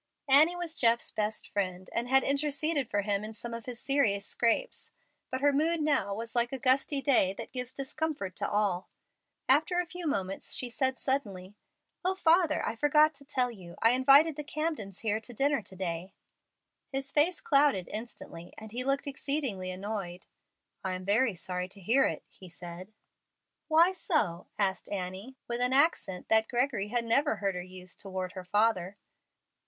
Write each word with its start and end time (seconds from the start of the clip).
Annie 0.27 0.55
was 0.55 0.73
Jeff's 0.73 1.11
best 1.11 1.47
friend, 1.47 1.87
and 1.93 2.07
had 2.09 2.23
interceded 2.23 2.89
for 2.89 3.01
him 3.03 3.23
in 3.23 3.35
some 3.35 3.53
of 3.53 3.67
his 3.67 3.79
serious 3.79 4.25
scrapes, 4.25 4.89
but 5.29 5.41
her 5.41 5.53
mood 5.53 5.79
now 5.79 6.11
was 6.15 6.35
like 6.35 6.51
a 6.51 6.57
gusty 6.57 7.03
day 7.03 7.33
that 7.33 7.51
gives 7.51 7.71
discomfort 7.71 8.35
to 8.37 8.49
all. 8.49 8.89
After 9.47 9.79
a 9.79 9.85
few 9.85 10.07
moments 10.07 10.55
she 10.55 10.71
said, 10.71 10.97
suddenly, 10.97 11.53
"O 12.03 12.15
father, 12.15 12.65
I 12.67 12.75
forgot 12.75 13.13
to 13.13 13.25
tell 13.25 13.51
you. 13.51 13.75
I 13.79 13.91
invited 13.91 14.37
the 14.37 14.43
Camdens 14.43 15.01
here 15.01 15.19
to 15.19 15.33
dinner 15.35 15.61
to 15.61 15.75
day." 15.75 16.15
His 16.91 17.11
face 17.11 17.39
clouded 17.39 17.87
instantly, 17.93 18.55
and 18.57 18.71
he 18.71 18.83
looked 18.83 19.05
exceedingly 19.05 19.69
annoyed. 19.69 20.25
"I 20.83 20.93
am 20.93 21.05
very 21.05 21.35
sorry 21.35 21.69
to 21.69 21.79
hear 21.79 22.05
it," 22.05 22.23
he 22.27 22.49
said. 22.49 22.91
"Why 23.67 23.93
so?" 23.93 24.47
asked 24.57 24.89
Annie, 24.89 25.37
with 25.47 25.61
an 25.61 25.73
accent 25.73 26.27
that 26.29 26.47
Gregory 26.47 26.87
had 26.87 27.05
never 27.05 27.35
heard 27.35 27.53
her 27.53 27.61
use 27.61 27.95
toward 27.95 28.31
her 28.31 28.43
father. 28.45 28.95